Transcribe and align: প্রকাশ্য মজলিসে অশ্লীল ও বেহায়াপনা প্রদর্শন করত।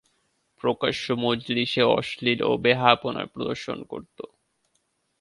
প্রকাশ্য 0.61 1.05
মজলিসে 1.17 1.83
অশ্লীল 1.91 2.39
ও 2.43 2.51
বেহায়াপনা 2.57 3.21
প্রদর্শন 3.25 3.77
করত। 3.83 4.17